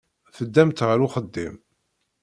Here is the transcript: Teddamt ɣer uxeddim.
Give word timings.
Teddamt 0.35 0.85
ɣer 0.87 0.97
uxeddim. 1.05 1.55